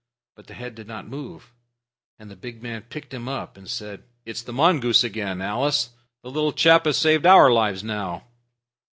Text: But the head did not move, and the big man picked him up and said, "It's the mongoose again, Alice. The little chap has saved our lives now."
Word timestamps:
But 0.35 0.47
the 0.47 0.55
head 0.55 0.73
did 0.73 0.87
not 0.87 1.07
move, 1.07 1.53
and 2.17 2.31
the 2.31 2.35
big 2.35 2.63
man 2.63 2.81
picked 2.89 3.13
him 3.13 3.27
up 3.29 3.55
and 3.55 3.69
said, 3.69 4.01
"It's 4.25 4.41
the 4.41 4.51
mongoose 4.51 5.03
again, 5.03 5.43
Alice. 5.43 5.91
The 6.23 6.31
little 6.31 6.53
chap 6.53 6.85
has 6.85 6.97
saved 6.97 7.27
our 7.27 7.51
lives 7.51 7.83
now." 7.83 8.25